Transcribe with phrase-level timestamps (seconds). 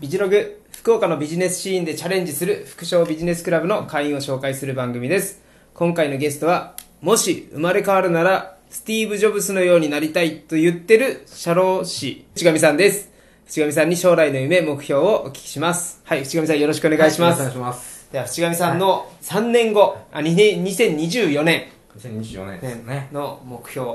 [0.00, 5.42] ビジログ、福岡のビジネスシーンでチャレンジする副賞ビジネスクラブの会員を紹介する番組です。
[5.74, 13.10] 今回のゲストは、もし生まれ変わるなら、スティーブ・ジョブスのようになりたいと言ってる社労士、淵上さんです。
[13.46, 16.00] 淵上さんに将来の夢、目標をお聞きします。
[16.04, 17.42] はい、淵上さんよろしくお願いします。
[17.42, 18.08] はい、お願いします。
[18.12, 21.64] では、淵上さんの3年後、あ、2年2024年
[21.98, 23.08] 2024年ですね。
[23.10, 23.88] の目標、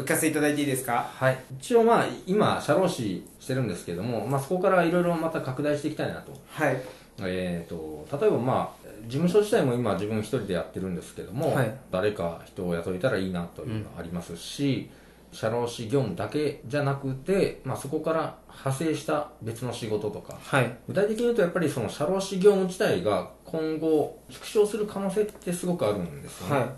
[0.00, 1.10] お聞かせいただいていいですか？
[1.14, 1.38] はい。
[1.60, 6.32] 一応まあ、今、社労士してるんですけども、まあそこからいろいろまた拡大していきたいなと。
[6.48, 6.82] はい。
[7.20, 14.88] えっ、と、例えばまあ、事務所自体も今自分一人でやってるんですけども、はい誰か人を雇えたらいいなというのがありますし、
[15.32, 20.76] 社労士業務だけじゃなくて、まあそこから派生した別の仕事とか、はい。
[20.88, 26.56] 具体的に言うとやっぱりその社労士業務自体が今後縮小する可能性ってすごくあるんですよね。
[26.56, 26.68] はい。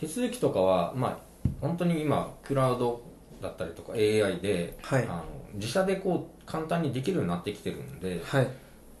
[0.00, 1.18] 手続きとかは、まあ、
[1.60, 3.02] 本当に今クラウド
[3.40, 5.24] だったりとか AI で、はいあの
[5.54, 8.48] 自社でこう簡単にできるようになってきてるんではい。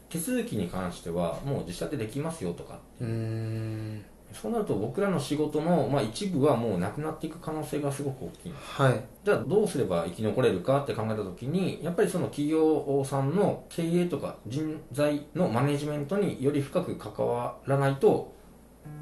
[0.08, 4.04] 手続きに関してはもう自社でできますよとかうーん。
[4.32, 9.04] そうなると僕らの仕事の、まあ、一部はもうなくなっていく可能性がすごく大きいはい。
[9.24, 18.32] じゃあどうすれば生き残れるかって考えた時にやっぱりその企業さんの経営とか人材のマネジメントにより深く関わらないと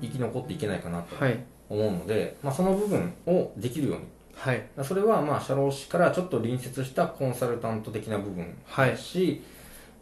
[0.00, 1.44] 生き残っていけないかなとはい。
[1.68, 4.04] 思うので、まあ、その部分をできるように。
[4.34, 4.66] はい。
[4.82, 8.90] それはまあ社労士からちょっと隣接したコンサルタント的な部分はい。
[8.90, 9.42] だし、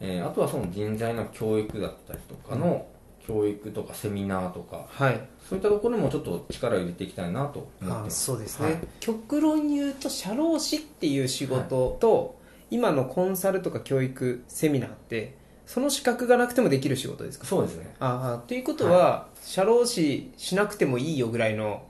[0.00, 2.86] えーあとはその人材の教育だったりとかの
[3.26, 5.20] 教育とかセミナーとかはい。
[5.48, 8.24] そういったところにもちょっと力を入れていきたいなと思ってあます。
[8.24, 8.78] そうですね、はい。
[9.00, 12.40] 極論言うと社労士っていう仕事と、
[12.70, 17.46] 今のコンサルとか教育セミナーってその資格がなくてもできる仕事ですか？
[17.46, 17.94] そうですね。
[18.00, 21.84] ああということは、社労士しなくてもいいよぐらいの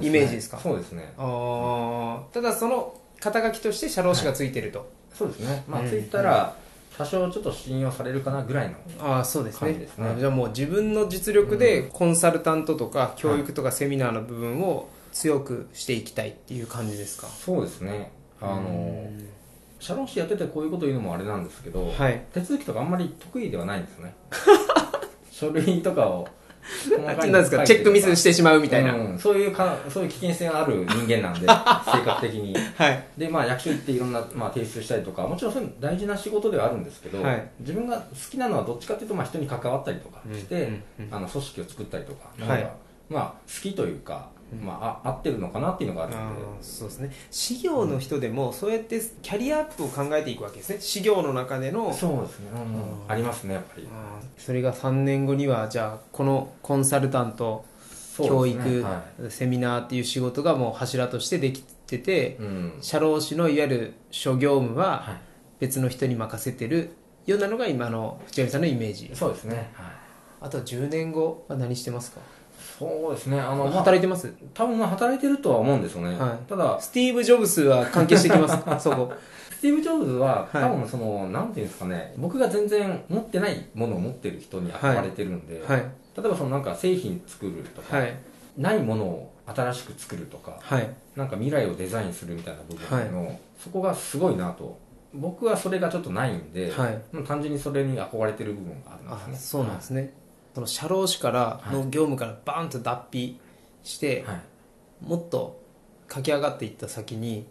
[0.00, 0.58] イメージですか？
[0.58, 1.12] そうですね。
[1.16, 2.32] ああ。
[2.32, 5.64] ただその肩書きとして社労士がついてると、そうですね。
[5.66, 6.54] まあうんついたら
[6.96, 9.60] 多少ちょっと信用されるかなぐらいのああそうですね。
[9.60, 10.08] 感じですね。
[10.08, 17.26] あじゃあもう自分の実力でコンサルタントとか教育とかセミナーの部分を強くしていきたいっていう感じですか？
[17.26, 18.12] そうですね。
[18.40, 19.10] あの
[19.78, 22.22] 社労士やっててこういうこと言うのもあれなんですけど、はい。
[22.32, 24.14] 手続きとかあんまり得意ではないんですよね。
[25.30, 26.28] 書類とかを
[27.06, 27.62] なんですか？
[27.64, 29.18] チェックミスしてしまうみたいな、うん。
[29.18, 31.46] そういうかそういう危険性がある人間なんで 性
[32.04, 32.54] 格的に。
[32.76, 33.04] はい。
[33.16, 37.48] でまあ役所行っていろんな、まあ、提出したりとかもちろんそういうの大事な仕事ではあるんですけど、はい。
[37.60, 40.62] 自分が好きなのはどっちかというと、まあ、人に関わったりとかして、うん
[41.00, 41.14] うんうん。
[41.14, 42.58] あの組織を作ったりとかのはい。
[42.62, 42.72] 方が、
[43.10, 44.30] まあ好きというか、
[44.62, 47.12] まあ、あ合ってるのかなっていうのがあるあのでーそうですね。
[47.30, 50.78] 事業の人でもそうやってキャリアアップを考えていくわけですね。
[50.78, 51.92] 事業の中での。
[51.92, 53.88] そうですね、うんありますねやっぱり。
[54.38, 57.64] それが3年後にはじゃあこのコンサルタント、
[58.16, 58.78] 教そうですね。
[58.78, 62.72] 育、はセミナーっていう仕事がもう柱としてできてていうん。
[62.80, 65.20] 社労士のいわゆる諸業務ははい。
[65.58, 66.90] 別の人に任せてる
[67.24, 69.10] ようなのが今の藤上さんのイメージ。
[69.14, 69.86] そうですね、はい、
[70.42, 72.20] あと10年後は何してますか？
[72.78, 73.40] そうですね。
[73.40, 74.32] あの、まあ、働いてます？
[74.54, 76.48] 多分まあ働いてるとは思うんですよね、はい。
[76.48, 78.58] ただスティーブ・ジョブスは関係してきます。
[78.58, 79.12] か そこ。
[79.50, 80.62] スティーブ・ジョブズははい。
[80.62, 82.14] 多分その、なんていうんですかね。
[82.18, 85.80] 僕が全然持ってないものを持ってる人に憧れてるんで、はい。
[85.80, 88.14] 例えばそのなんか製品作るとか、はい。
[88.56, 90.90] ないものを新しく作るとかはい。
[91.14, 94.78] なんか未来をデザインするみたいな部分の、そこがすごいなと。
[95.14, 96.70] 僕はそれがちょっとないんで、
[97.26, 99.36] 単純にそれに憧れてる部分があるあんですね。
[99.38, 100.12] そうなんですね、
[100.56, 103.38] その社労士からの業務からバーンと脱皮
[103.84, 104.40] して、はい。
[105.06, 105.60] もっと
[106.08, 107.44] 駆け上がっていった先に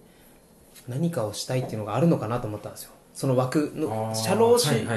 [0.87, 2.93] 何かをしたいっていうのがあるのかなと思ったんですよ。
[3.13, 4.87] その枠の社労士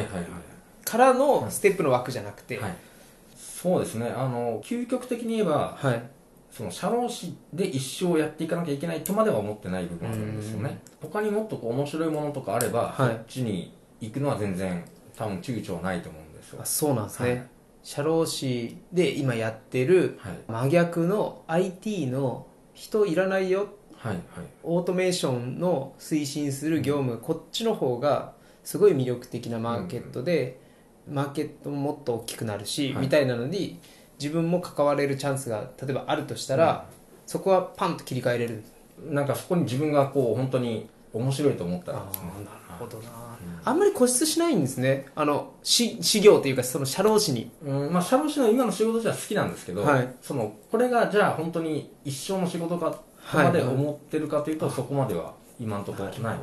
[0.87, 2.55] からのステップの枠じゃなくて。
[2.55, 2.77] はい、はい、
[3.37, 4.09] そうですね。
[4.09, 6.03] あの究極的に言えばはい。
[6.51, 10.81] その社労士で一生やっていかなきゃいけないとまでは思ってない部分あるんですよね。
[11.03, 13.09] 他にもっとこう面白いものとかあれば、はい。
[13.11, 14.83] そっちに行くのは全然
[15.15, 16.61] 多分躊躇はないと思うんですよ。
[16.63, 17.49] あそうなんですね、はい
[17.89, 20.33] 社労士で今やってるはい。
[20.47, 23.69] 真逆の IT の人いらないよ。
[23.97, 24.23] はいはい。
[24.63, 30.61] オートメーションの推進する業務、こっちの方がすごい魅力的なマーケットで、
[31.11, 33.05] マーケットももっと大きくなるし、はい。
[33.05, 33.81] みたいなのに
[34.21, 36.85] 自分も関われるチャンスが例えばあるとしたら、
[37.25, 38.65] そこはパンと切り替えれる。
[39.03, 42.01] なんかそこに自分がこう本当に面白いと思ったら。
[42.01, 43.05] ねーなるほどな、
[43.65, 45.07] あんまり固執しないんですね。
[45.15, 47.51] あのし事業というかその社労士に。
[47.65, 47.93] うん。
[47.93, 50.15] まあ、社労士の今の仕事じゃ好きなんですけど、はい。
[50.21, 53.05] そのこれがじゃあ本当に一生の仕事かと
[53.37, 56.39] まで思ってるかというと、そこまでは今のところない。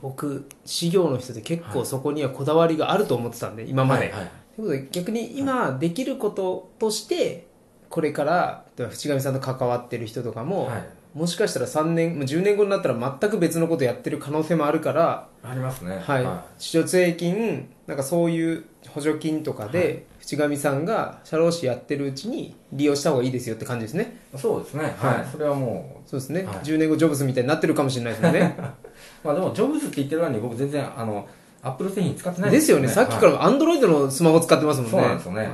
[0.00, 7.46] 僕事業の人で結構そこにはこだわりがあると思ってたんで今まで、はいはいということで逆に今できることとして
[7.90, 15.98] これから例えば淵上さんと関わってる人とかも、はいもしかしたら3年もう10年後になったら全く別のことやってる可能性もあるからありますね。
[15.98, 16.26] はい、
[16.62, 24.18] 市場税金なんかそういう補助金とかで、淵上さんが社労士やってるうちに利用した方がいいですよって感じですね。
[24.36, 24.94] そうですね。
[24.98, 25.18] はい。
[25.20, 25.26] はい。
[25.32, 26.56] それはもそうですね、はい。
[26.56, 28.54] 10年後ジョブズみたいになってるかもしれないですよね。
[28.58, 28.62] う
[29.24, 31.26] まあでもジョブズって言ってるのに僕全然あの
[31.62, 32.88] アップル製品使ってないですよね。
[32.88, 34.90] さっきかはいらアンドロイドのスマホ使ってますもんね。
[34.90, 35.38] そうなんですよね。
[35.40, 35.50] はい。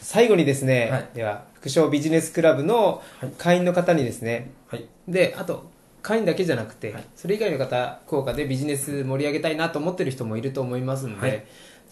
[0.00, 1.08] 最後にですね、はい。
[1.14, 3.02] では副賞ビジネスクラブの
[3.38, 4.88] 会員の方にですね、はい。
[5.06, 5.70] であと
[6.00, 7.04] 会員だけじゃなくて、はい。
[7.14, 11.44] それ以外の方効果でビジネス盛り上げたいなと思ってる人もいると思いますので、はい。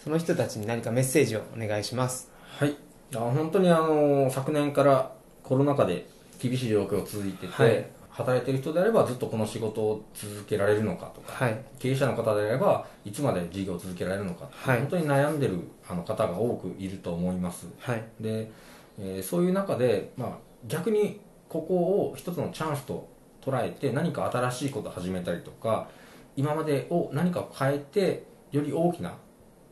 [0.03, 2.29] その人たちに何かメッセージをお願いします。
[2.57, 2.75] はい。
[3.15, 5.13] あ本当にあの昨年から
[5.43, 6.07] コロナ禍で
[6.39, 7.85] 厳しい状況が続いてて、はい。
[8.09, 11.57] 働いてる人であればずっとこの仕事を続けられるのかとかはい。
[11.79, 14.79] 経営者の方であればいつまで事業を続けられるのか、はい。
[14.79, 17.67] 本当に悩んでるあの方が多くいると思います。
[17.79, 18.03] はい。
[18.19, 18.51] で、
[18.99, 20.29] えーそういう中で、まあ、
[20.67, 23.09] 逆にここを一つのチャンスと
[23.41, 25.89] 捉えて何か新しいことを始めたりとか
[26.37, 29.15] 今までを何か変えてより大きな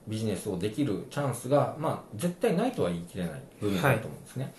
[0.05, 4.53] ビジネスをできるチャンスが、まあ、絶対ないとは言い切れない部分だと思うんですね、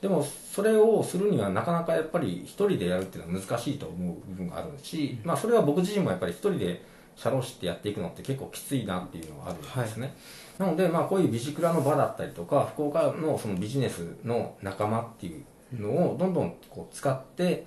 [0.00, 6.84] でもそれをするにはなかなかやっぱり一人でやるっていうのは難しいと思う部分があるし、まあ、それは僕自身もやっぱり一人で
[7.16, 10.14] 社労士ってやっていくのって結構きついなっていうのはあるんですね、
[10.58, 15.44] なので、まあ、こういうビジクラの場だったりとか福岡のそのビジネスの仲間っていう
[15.78, 17.64] のをどんどんこう使って、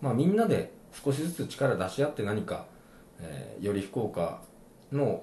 [0.00, 0.72] まあ、みんなで
[1.04, 2.66] 少しずつ力出し合って何か、
[3.20, 4.40] えーより福岡
[4.90, 5.22] の、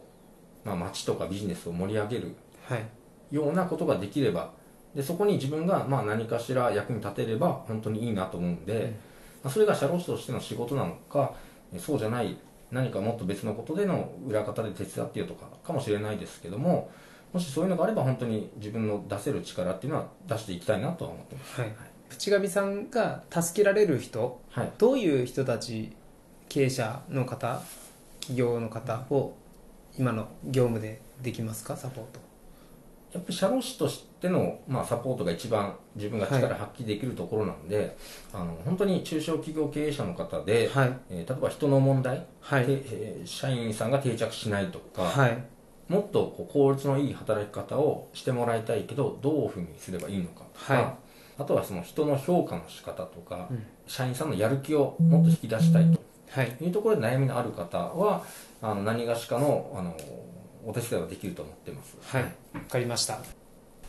[0.63, 2.35] まあ、街とかビジネスを盛り上げる
[2.67, 2.85] はい。
[3.31, 4.51] ようなことができれば
[4.95, 8.95] でそこに自分がまあ何かしら役に立てれば本当にいいなと思うんで、
[9.43, 11.33] まあ、それが社労士としての仕事なのか
[11.73, 12.37] えそうじゃない
[12.71, 16.89] 何かもっと別のことでの裏方で手伝ってよとかかもしれないですけども
[17.33, 21.61] もしそういうのがあれば本当に自分の出せる力っていうのは出していきたいなとは思ってます。
[21.61, 21.75] はい
[22.09, 24.71] 淵上さんが助けられる人はい。
[24.77, 25.91] どういう人たち
[26.47, 27.61] 経営者の方
[28.19, 29.35] 企業の方を
[29.97, 32.19] 今の業務でできますかサポート。
[33.13, 37.97] やっぱり社労士としての、まあ、サポートが一番自分が力発揮できるところなんで、
[38.31, 40.93] あの本当に中小企業経営者の方で、はい。
[41.09, 42.65] えー例えば人の問題、はい。
[42.65, 45.43] てえー社員さんが定着しないとか、はい。
[45.87, 51.08] もっとこう効率のいい働き方をしてもらいたいけどどういうふうにすればいいのかとか、はい
[51.39, 53.63] あとはその人の評価の仕方とか、うん。
[53.87, 55.99] 社員さんのやる気をもっと引き出したい
[56.29, 56.51] はい。
[56.51, 58.23] というところで悩みのある方は
[58.61, 59.95] あの何がしかのあの
[60.65, 61.97] お手伝いはできると思ってます。
[62.03, 62.23] はい。
[62.23, 62.29] わ
[62.69, 63.19] かりました。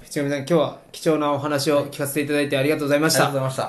[0.02, 3.25] 淵上さん今日は貴重なお話を聞かせていただいてありがとうございました。
[3.25, 3.69] ありがとうございまし